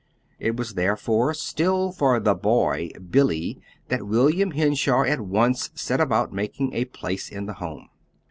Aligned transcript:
It 0.39 0.57
was 0.57 0.73
therefore 0.73 1.31
still 1.35 1.91
for 1.91 2.19
the 2.19 2.33
"boy," 2.33 2.89
Billy, 3.11 3.61
that 3.89 4.07
William 4.07 4.49
Henshaw 4.49 5.03
at 5.03 5.21
once 5.21 5.69
set 5.75 6.01
about 6.01 6.33
making 6.33 6.73
a 6.73 6.85
place 6.85 7.29
in 7.29 7.45
the 7.45 7.53
home. 7.61 7.87